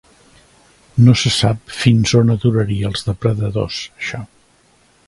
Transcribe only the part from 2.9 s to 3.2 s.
els